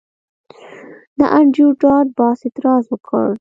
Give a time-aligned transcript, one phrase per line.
[1.19, 3.25] نه انډریو ډاټ باس اعتراض وکړ